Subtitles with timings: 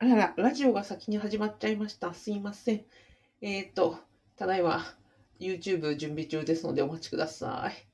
[0.00, 2.14] あらら、ラジオが先に始まっちゃいました。
[2.14, 2.84] すいません。
[3.40, 3.98] えっ、ー、と、
[4.36, 4.84] ただいま
[5.40, 7.88] YouTube 準備中ですのでお待ちください。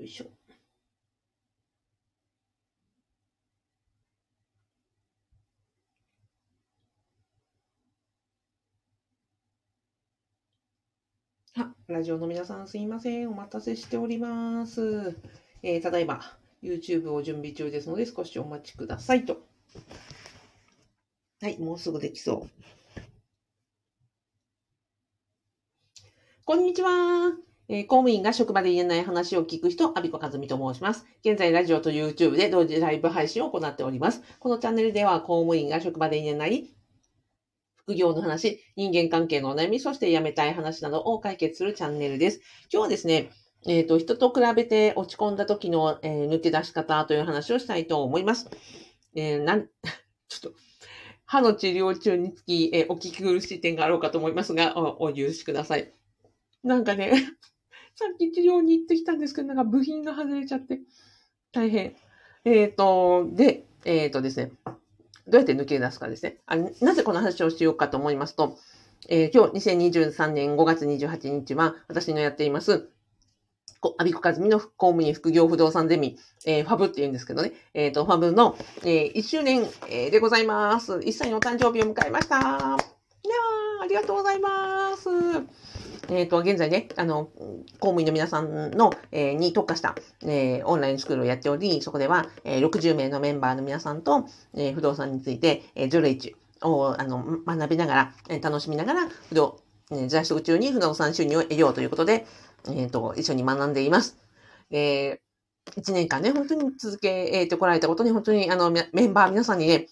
[0.00, 0.26] よいしょ。
[11.58, 13.30] あ、ラジオの皆さんすいません。
[13.30, 15.16] お待たせしております。
[15.62, 19.38] えー、ただいま YouTube を準備中ですので少しお待ちくださいと。
[21.40, 22.50] はい、もうすぐできそう。
[26.44, 27.36] こんにちは。
[27.68, 31.04] えー、公務員が職場で言えない話を聞く人、アビコカズミと申します。
[31.24, 34.22] 現在、ラジオと YouTube で同時ライブ配信を行っております。
[34.38, 36.70] このチャンネルでは、公務員が職場で言えない
[37.74, 42.40] 副業の話、人間関係のお悩み、そして辞めたい話などを解決するチャンネルです。
[42.72, 43.30] 今日はですね、
[43.66, 48.48] えっ、ー、と、人と比べて落ち込んだ時の、えー、抜け出し方という話をしたいと思います。
[49.14, 49.66] えー、なん、
[50.28, 50.58] ちょっと、
[51.24, 55.92] 歯の治療中につき、えー、お聞き苦しい点があろうかと思いますが、お、お許しください。
[56.62, 57.12] なんかね、
[57.96, 60.80] さっき治療に行ってきたんですけど、なんか部品が外れちゃって、
[61.52, 61.96] 大変。
[62.44, 64.52] えっ、ー、と、で、えっ、ー、とですね、
[65.26, 66.56] どうやって抜け出すかですねあ。
[66.56, 68.58] なぜこの話をしようかと思いますと、
[69.08, 72.88] えー、今日2023年5月28日は私のやっています
[73.98, 80.94] アビコカズミの公務員副業不動産ゼミ、えー、ファブって言うんですけどね、えっ、ー、と、ファブの、えー、1周年、えー、でございます。
[80.94, 82.38] 1歳のお誕生日を迎えました。
[82.38, 82.76] いやー、
[83.82, 85.08] ありがとうございます。
[86.08, 87.24] えっ、ー、と、現在ね、あの、
[87.80, 99.60] 公務員の皆さんの、えー、に特化した、えー、オンラインスクールをやっており、そこでは、えー、60名のメンバーの皆さんと、えー、不動産について、えー、ジョレイチを、あの、学びながら、えー、楽しみながら、不動、
[99.92, 102.26] え、在職中に不動産収入を得ようということで、
[102.68, 104.18] えっ、ー、と、一緒に学んでいます。
[104.70, 109.88] えー、1年間ね、本当に続けてこられたことに、本当に、あの、メンバー皆さんにね、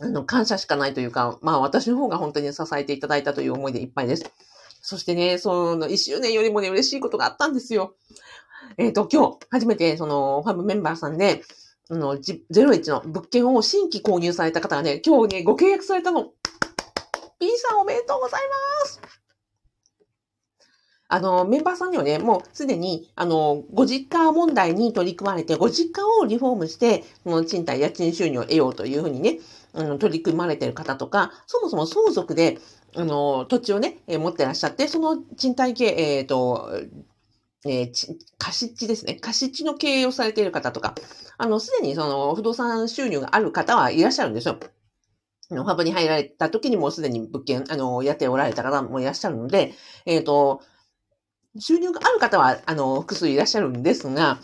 [0.00, 4.24] あの、感謝しかないというか、まあ私の方が本当に支えていただいたという思いでいっぱいです。
[4.80, 7.94] そしてね、その1周年よりもね、嬉しいことがあったんですよ。
[8.76, 11.42] えっ、ー、と、今日、初めて、その、ファブメンバーさんで、
[11.90, 16.32] あの、01の物件を新規購入された方がね、今日ね、ご契約されたの。
[17.38, 18.40] P さんおめでとうござい
[18.82, 19.00] ます
[21.10, 29.38] あの、メンバーさんにはね、もうすでに、あの、ご実家問題に取り組まれて、ご実家をリフォームして、この賃貸、家賃収入を得ようというふうにね、
[29.72, 32.58] あの、取り組まれている方とか、そもそも相続で、
[32.94, 36.70] あの、土地をね、え、持ってらっしゃって、その賃貸系、えっ、ー、と、
[37.64, 39.14] えー、貸し地ですね。
[39.14, 40.94] 貸し地の経営をされている方とか、
[41.38, 44.58] あの、すでにその不動産収入がある方はいらっしゃるんですよ。
[45.48, 49.72] ファブに入られた時にもうすでに物件、あの、やっておられた方もいらっしゃるので、
[50.04, 50.62] えっ、ー、と、
[51.58, 54.38] 収入がある方は、あの、複数いらっしゃるんですが、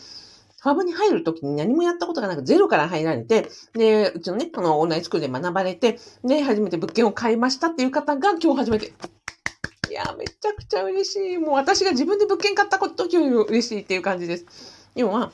[0.62, 8.94] ファブに入るときに何もやったことがなくゼロから入られて、で、うちのね、このオンラインスクールで学ばれて、で、初めて物件を買いましたっていう方が今日初めて。
[9.90, 11.38] いや、めちゃくちゃ嬉しい。
[11.38, 14.46] もう私が自分で物件買ったことより嬉しいっていう感じです。
[14.94, 15.32] 要は、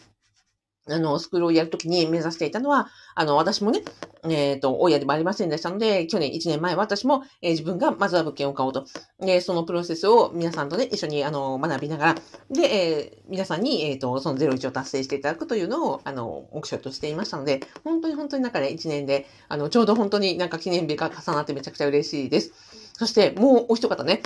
[0.93, 3.83] あの、スクールをやるときに目指していたのは、あの、私もね、
[4.25, 8.87] えっ、ー、と、親でもありませんでしたので、去年1年前私も、えー、自分がまずは物件を買おうと。
[9.21, 12.15] で、そのプロセスを皆さんとね、一緒に、あの、学びながら、
[12.51, 22.53] で、えー、皆さんに、えっ、と、その01を達成していただくというのを、あの、目標としていましたので、本当に本当に中で1年で、あの、ちょうど本当になんか記念日が重なってめちゃくちゃ嬉しいです。
[22.95, 24.23] そして、もうお一方ね、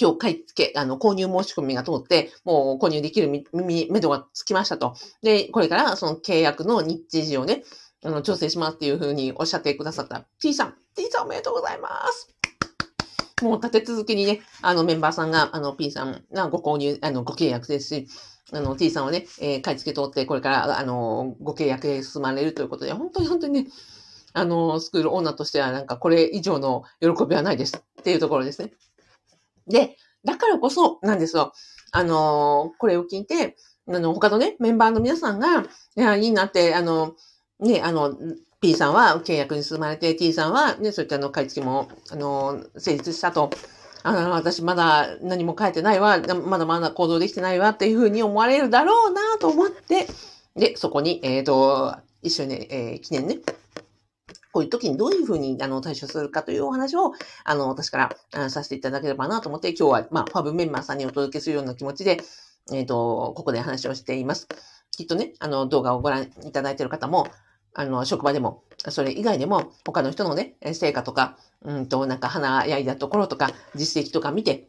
[0.00, 4.94] 今日買い付け、あの、購入申し込みが通って、もう購入できるみ、み、めどがつきましたと。
[5.22, 7.64] で、これからその契約の日時をね、
[8.04, 10.74] あの、調整しますっていうふうにおっしゃってくださった T さん。
[10.94, 12.28] T さんおめでとうございます。
[13.42, 18.08] もう立て続けにね、あのメンバーさんが、あの P さんがご購入、あの、ご契約ですし、
[18.52, 23.70] あの T さんはね、えー、買い付け通って、これから、あの、ご契約へ進まれるということで、本当に本当にね、
[24.34, 28.72] あの、スクールオーナーとしてはなんかこれ以上の喜びはないですっていうところですね。
[29.66, 31.52] で、だからこそなんですよ。
[31.92, 33.56] あの、これを聞いて、
[33.88, 35.66] あの、他のね、メンバーの皆さんが、い
[35.96, 37.14] や、いいなって、あの、
[37.60, 38.16] ね、あの、
[38.60, 43.50] P さんは契約に進まれて、T さんはね、そういったの買い付けも、あの、成立したと。
[44.02, 50.06] あの、私まだ何も書いてないわ、まだまだ行動できてないわっていうふうに思われるだろうなと思って、
[50.56, 53.38] で、そこに、えっ、ー、と、一緒に、えー、記念ね、
[54.54, 57.12] こういう時にどういうふうにあの対処するかというお話を、
[57.42, 62.20] あの、私からさせていただければなと思って、今日は、まあ、ファブメンバーさんにお届けするような気持ちで、
[62.72, 64.46] えっ、ー、と、ここで話をしています。
[64.92, 67.26] きっとね、あの、動画をご覧いただいている方も、
[67.74, 74.68] あの、職場でも、それ以外でも、他の人のね、成果とか、うんと、なんか、花やいだところとか、実績とか見て、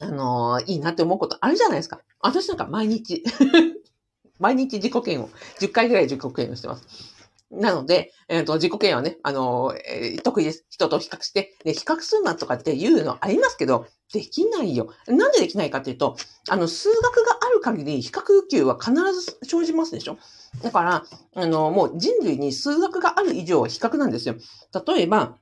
[0.00, 2.00] あの、いいなって思うことあるじゃないですか。
[2.18, 3.22] 私なんか毎日
[4.40, 5.30] 毎日自己嫌悪。
[5.60, 7.09] 10回ぐらい自己嫌悪してます。
[7.50, 10.64] なので、えっ、ー、と、自己嫌悪ね、あの、えー、得意です。
[10.70, 14.92] 人と比較して、ね、比較するなとかっていうのありますけど、できないよ。
[15.08, 16.16] なんでできないかっていうと、
[16.48, 20.18] あの、数学がある限り比較級は必ず生じますでしょ
[20.62, 21.04] だから、
[21.34, 24.36] あの、もう人類に数学がある以上は比較なんですよ。
[24.86, 25.36] 例えば、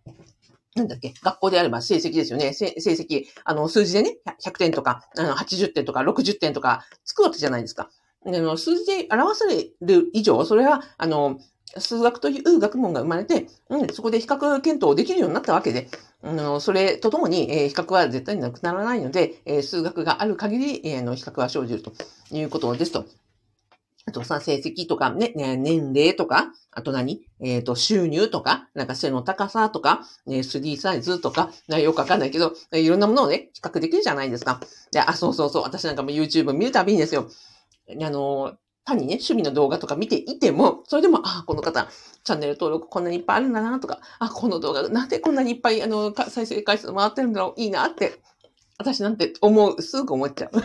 [0.74, 2.52] なんだっけ、学校であれば成績ですよね。
[2.52, 7.90] 成績、あの、数字でね、100点とか、あの、80点とか、60点とか、つくわけじゃないですか。
[8.24, 11.38] あの、数字で表される以上、それは、あの、
[11.76, 15.88] 数学という学問が生まれて、うん、そこで比較検討できるようになったわけで、
[16.22, 21.92] あの、それとともに、えー、比較は絶対になくならないので、えー、数学がある限り、えー、の比較は生じると
[22.30, 23.04] いうことですと。
[24.08, 27.26] あとさ、成績とかね、年齢とか、あと何？
[27.40, 34.60] えっ、ー、と、収入とか、なんか背の高さとか、ね、3サイズとか、よくわかんないけど、いろんなものをね、比較できるじゃないですか。
[34.92, 37.28] で、あ、そうそうそう、私なんかも YouTube 見るたびにですよ。
[37.90, 38.56] あの、
[38.88, 41.88] 単にね、趣味の動画とか見ていても、それでも、あ、この方、
[42.24, 48.20] チャンネル登録こんなにいっぱいあるんだなとか、あ、この動画、なんでこんなにいっぱい、あの、再生回数回ってるんだろう、いいなって
[48.78, 50.56] 私なんて思う、すぐ思っちゃう。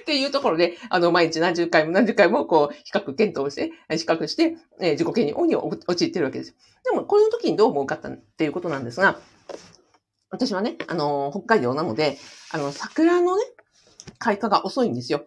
[0.00, 6.54] っていうところで、あの、毎日何十回も何十回も、こう、比較検討して、比較して、えー、自己嫌悪に陥ってるわけですよ。
[6.84, 9.20] でも、この時にどう思うかっていうことなんですが、
[10.30, 12.18] 私はね、あの、北海道なので、
[12.50, 13.44] あの、桜のね、
[14.18, 15.24] 開花が遅いんですよ。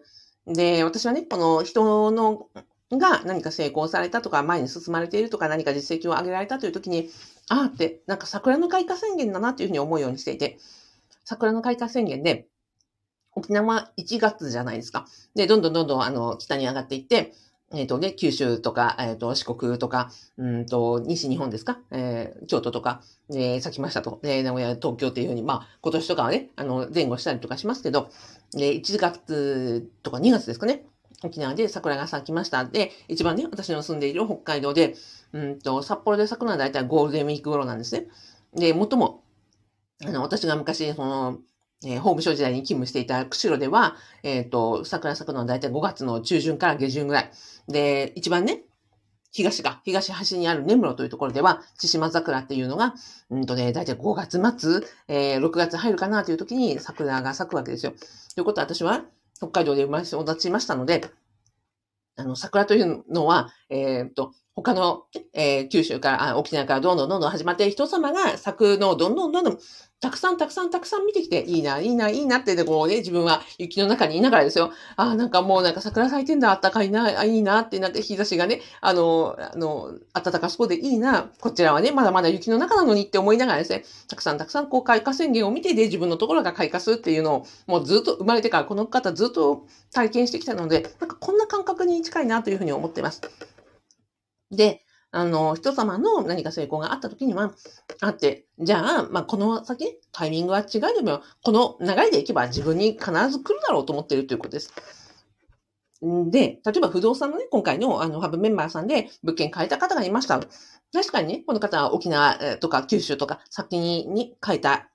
[0.50, 2.48] で、私はね、この人の、
[2.92, 7.08] が何か成功されたとか、前に進まれているとか、何か実績を上げられたという時に、
[7.48, 10.58] ああって、なんか桜の開花宣言だなというふうに思うようにしていて、
[11.24, 12.48] 桜の開花宣言で、
[13.34, 15.06] 沖縄1月じゃないですか。
[15.34, 17.34] で、どんどんどんどん、あの、北に上がっていって、
[17.72, 21.78] えっ、ー、とね、九州とか、えっ、ー、と、四国とか、うんと、西日本ですか？
[21.90, 24.20] えー、京都とか、えー、咲きましたと。
[24.24, 28.10] え名古屋、東京っていうふうに、まあ、今年とかはね、あの、前後したりとかしますけど、
[28.56, 30.84] え1月とか2月ですかね？
[31.22, 32.64] 沖縄で桜が咲きました。
[32.64, 34.94] で、一番ね、私の住んでいる北海道で、
[35.32, 38.06] うんと、札幌で咲くのは大体ゴールデンウィーク頃なんですね。
[38.54, 39.22] で、最も
[40.02, 41.38] あの、私が昔、その、
[41.84, 47.30] えー、法務省時代に勤務していた釧路では、えっ、ー、と、桜咲くのは大体5月の中旬から下旬ぐらい。
[47.72, 48.62] で、一番ね、
[49.32, 52.94] 東が、東端にある根室というところでは、千島桜っていうのが、
[53.30, 57.92] うんとね、だいたい5月末、えー、6月入るかなという時に桜が咲くわけですよ。
[58.34, 59.04] ということは私は
[59.36, 61.10] 北海道で生まれ育ちましたので、
[62.16, 64.32] あの、桜というのは、えっ、ー、と、
[64.62, 69.58] 他の、えー、九州から、あ沖縄からどんどんどんどん始まって人様が咲くのをどんどんどんどん
[70.00, 74.72] たくさんたくさんたくさん見てきて、いいな、いいな、いいなって、で、こうね、自分は雪の中にいながらですよ。
[74.96, 93.20] ああ、なんかもうなんか桜咲いてんだ、あったかいな、あいいなってなって、日差しがね、あの、あの、暖かそうでいいな、こちらはね、まだまだ雪の中なのにって思いながらですね、たくさんたくさんこう開花宣言を見てで、自分のところが開花するっていうのを、もうずっと生まれてからこの方ずっと体験してきたので、なんかこんな感覚に近いなというふうに思っています。
[94.50, 97.52] で、あの、人様の何か成功があった時には、
[98.00, 104.72] あって、じゃあ、まあ、この先、タイミングは違いでも、この流れでいけば自分に必ず来るだろうと思っているということです。
[106.02, 110.40] で、例えば不動産のね、今回のあのハブメンバーさんで物件買えた方がいました。
[110.92, 114.88] 確かにね、この方は沖縄とか九州とか先に買えた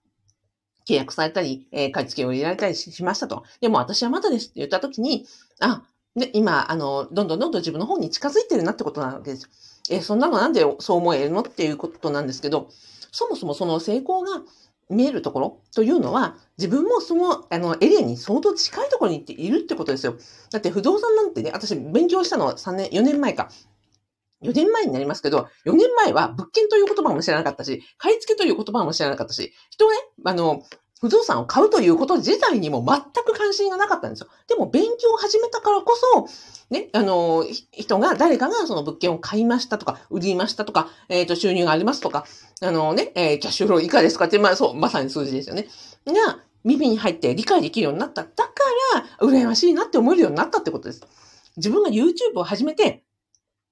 [0.87, 3.43] 契約されたり、えー、買い付けを入れられたりしましたと。
[3.61, 5.27] でも私はまだですって言ったときに、
[5.59, 5.83] あ、
[6.15, 9.49] で、今、あの、どんどんどんどん自分の方に近づいてるなってことなわけですよ。
[9.89, 12.69] え、そんなのなんでそう思えるのっていうことなんですけど、
[13.11, 14.41] そもそもその成功が
[14.89, 20.15] 見えるところというのは、自分もその、あの、エリアに相当近いところに行っているってことですよ。
[20.51, 23.49] だって不動産なんてね、私勉強したのは3年、4年前か。
[24.41, 30.63] 4年前になりますけど、4年前は物件という言葉も知らなかったし、買い付けという言葉も知らなかったし、人ね、あの、
[31.05, 34.27] 不動産を買うということ自体にも全く関心がなかったんですよ。
[34.47, 36.27] でも勉強を始めたからこそ、
[36.71, 42.25] ね、あの、人が、誰かがその物件を買いましたとか、売りましたとか、えっ、ー、と、収入がありますとか、
[42.59, 45.67] あのね、えー、キャッシュフローいかがですかって、まあそう、まさに数字ですよね。
[46.07, 48.23] が、耳に入って理解できるようになった。
[48.23, 48.51] だか
[48.95, 51.03] ら、羨ましいなって思えるようになったってことです。
[51.57, 53.04] 自分が YouTube を始めて、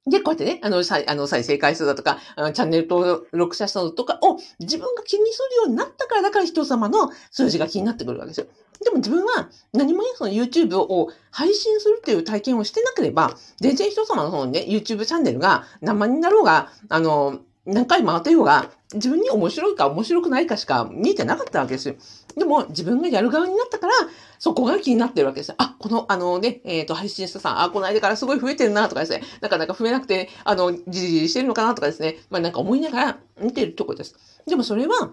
[0.05, 2.19] で、こうやってね、あの、再、あの、再生回数だとか、
[2.53, 8.47] チャンネル登録者数とかを自分が気にするようになったから、だから人様の数字が気になってくるわけですよ。
[8.83, 21.95] でも自分は何もね、その YouTube を配信するっていう体験をしてなければ、全然人様のそのね、YouTube チャンネルが何万人だろうが、あの、何回回ってようが、自分に面白いか面白くないかしか見えてなかったわけですよ。
[22.35, 23.93] でも、自分がやる側になったから、
[24.37, 25.55] そこが気になってるわけですよ。
[25.57, 34.15] あ、この、あのね、えっ、ー、と、配信者さん、あ、この間からすごい増えてるなとかですね、なかなか増えなくて、あの、じりじりしてるのかなとかですね、まあなんか思いながら見てるところです。
[34.45, 35.11] でもそれは、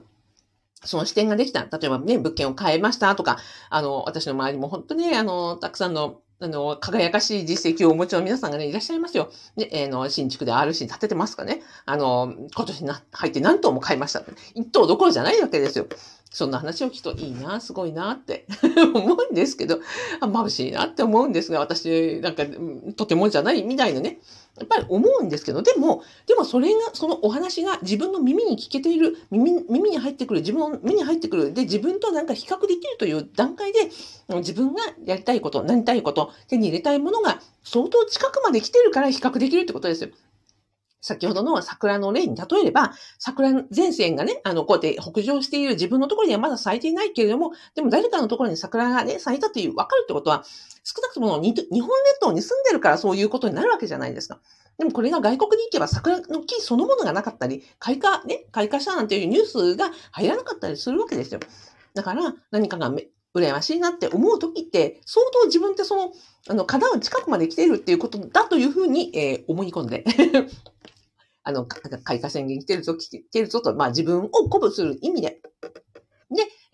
[0.83, 1.69] その視点ができた。
[1.71, 3.39] 例えばね、物件を買いましたとか、
[3.69, 9.31] あの、私の周りも本当にね、あの、たくさんのあの、輝かしい実績をお持ちの皆さんがね、いらっしゃいますよ。
[9.57, 11.61] で、えー、の、新築で RC 建ててますかね。
[11.85, 14.23] あの、今年な、入って何棟も買いました。
[14.55, 15.87] 一棟どころじゃないわけですよ。
[16.33, 18.47] そんな話を聞くといいな、すごいなって
[18.95, 19.81] 思うんですけど、
[20.21, 22.45] 眩しいなって思うんですが、私、なんか、
[22.97, 24.21] とてもじゃないみたいなね。
[24.59, 33.91] やっぱり思うんですけど、でも、でもそれが、そのお話が自分の耳に聞けている、耳耳に入ってくる、自分の目に入ってくる、で、自分となんか比較できるという段階で、
[34.37, 40.11] 自分がやりたいこと、なりたいこと、手に入れたいものが相当近くまで来てるから比較できるってことですよ。
[41.01, 50.45] 先ほどの桜の例に例えれば、桜前線がね、あの、こうやって北上している自分のところにはまだ咲いていないけれども、でも誰かのところに桜がね、咲いたという、わかるってことは、
[50.85, 54.41] 少なくとも日本列島に住んでるからそういうことになるわけじゃないですか。
[54.79, 61.41] でもこれが外国に行けば桜の木そのものがなかったり、開花、ね、開花したなんていうニュースが入らなかったりするわけですよ。
[61.95, 62.91] だから何かが
[63.35, 66.13] 羨ましいなって思う時って、相当自分ってその、
[66.49, 70.05] あの、叶う近くまで来ているっていうことだというふうに、えー、思い込んで
[71.43, 75.40] あの、開花宣言来てるぞ、来てるぞと、まあ自分を鼓舞する意味、で、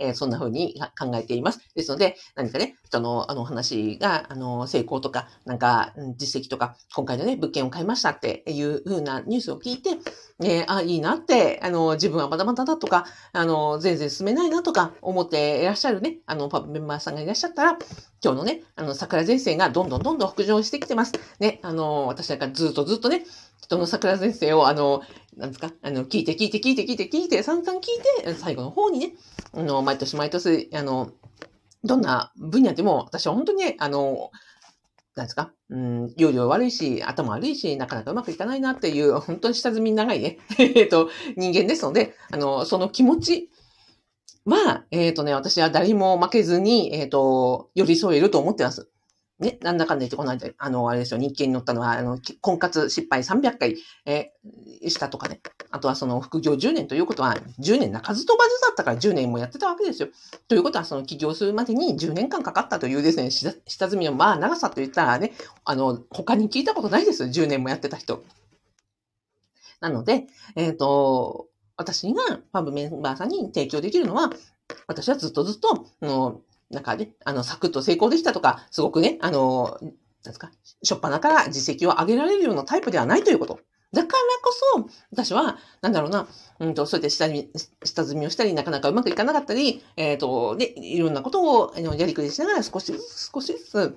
[0.07, 1.61] えー、そんな風に考えています。
[1.75, 9.91] ですので、何かね、人の、あの、話が、あの、成功とか、なんか、実績とか、今回のね、物件を買いましたっていう風なニュースを聞いて、
[10.39, 17.79] ね、あ、いいなって、あの、自分はまだまだだとか、あの、全然進めないなとか、思っていらっしゃるね、あの、パブメンバーさんがいらっしゃったら、
[18.23, 21.13] 今日のね、あの、桜前線がどんどんどんどん北上してきてます。
[21.41, 23.25] ね、あの、私だかずっとずっとね、
[23.63, 25.03] 人の桜前線を、あの、
[25.37, 27.85] なんですか、あの、聞いて聞いて聞いて聞いて聞いて、散々聞い
[28.25, 29.13] て、最後の方にね、
[29.57, 31.13] あの、毎年毎年、あの、
[31.83, 34.31] どんな分野でも、私は本当に、あの、
[35.15, 43.51] なんですか、うん、容量悪いし、頭悪いし、なかなかうまくいかないなっていう、本当に下積み長いね、 えっと、人間ですので、あの、その気持ち
[44.45, 48.91] は、えっ、ー、とね、私は誰も負けずに、えっ、ー、と、寄り添えると思ってます。
[49.39, 53.77] ね、なんだかんだ言ってこの間、あの、あれですよ、日経に載ったのは、あの、婚活失敗300回、
[54.07, 55.41] えー、したとかね。
[55.71, 60.09] あとはその副業10年ということは、10年鳴かず飛ばずだったから10年もやってたわけですよ。
[60.49, 65.33] ということは、その起業するまでに10年間かかったというですね、下積みのまあ長さと言ったらね、
[65.67, 68.25] あの、他に聞いたことないですよ、10年もやってた人。
[69.81, 74.31] なので、えっ、ー、と、私がファブメンバーさんに提供できるのは、
[74.87, 79.93] 私はずっとずっと、あのなんかね、あの、サクッと成功できたとか、すごくね、あの、なん
[80.25, 80.51] ですか、
[80.83, 83.61] しょっぱなから実績を上げられるようなタイプではないということ。
[83.93, 86.27] だからこそ、私は、なんだろうな、
[86.59, 87.29] うんと、そうやって下、
[87.85, 93.97] 下積みをしたり、なかなかうまくいかなかったり、えっ、ー、と、で、いろんなことを、あの、やりくりしながら少しずつ、少しずつ、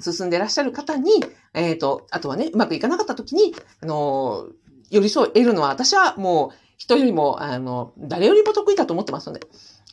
[0.00, 1.12] 進んでいらっしゃる方に、
[1.54, 4.48] えっ、ー、と、あとはね、うまくいかなかった時に、あの、
[4.90, 9.46] 寄り添えるのは、私はもう、人よりも、あの、誰よりも得意だと思ってますので、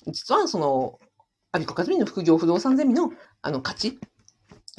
[0.08, 1.00] 実は、その、
[1.54, 3.12] アビコカズミの副業不動産ゼミの、
[3.44, 4.00] あの、価値、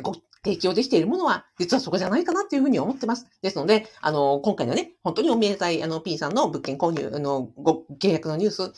[0.03, 3.27] ご提供できているものは、実はそこじゃないかなっていうふうに思ってます。
[3.43, 8.73] ですので、あの、今回のね、本当におめでたい、あの、P さんの物件購入、あの、ご、契約のニュース、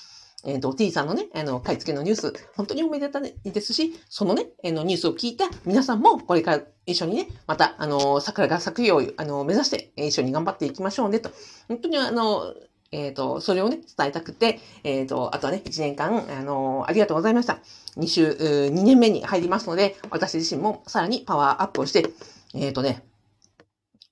[0.45, 11.31] えっ、ー、と、T さんのね、あの、買い付けのニュース、本当におめでたいですし、そのね、あの、ニュースを聞いた皆さんも、これから一緒にね、また、あの、桜が咲くよう、あの、目指して、一緒に頑張っていきましょうね、と。
[11.69, 12.55] 本当にあの、
[12.93, 17.59] えっ、ー、と、それをね、伝えたくて、えっ、ー、と、あとはね、1年間、あのー、ありがとうございました。
[17.97, 22.11] 2週、2年目に入りますので、私自身もさらにパワーアップをして、
[22.55, 23.03] えっ、とね、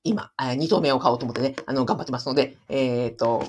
[0.03, 3.45] 今、2頭目を買おうと思ってね、あの、頑張ってますので、えっ、と、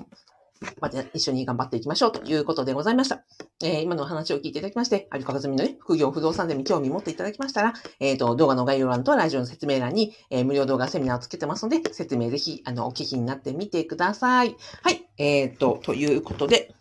[0.79, 3.23] また一緒に頑張っていきましょうということでございました。
[3.63, 14.55] えー、今の話を聞いていただきまして、アルカカズミのね、副業不動産でも興味持っていただきましたら、えっ、ー、と、動画の概要欄とラジオの説明欄に、えー、無料動画セミナーをつけてますので、説明ぜひ、あの、お聞きになってみてください。
[14.81, 15.07] はい。
[15.17, 16.73] えっ、と、ということで、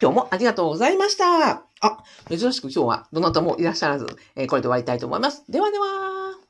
[0.00, 1.64] 今日もありがとうございました。
[1.80, 1.98] あ、
[2.28, 5.44] 珍しく今日はどなたもいらっしゃらず、えこれで終わりたいと思います。
[5.48, 6.41] ではでは。